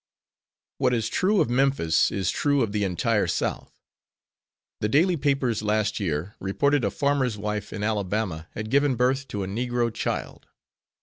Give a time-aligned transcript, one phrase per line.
[0.79, 3.71] What is true of Memphis is true of the entire South.
[4.79, 9.43] The daily papers last year reported a farmer's wife in Alabama had given birth to
[9.43, 10.47] a Negro child.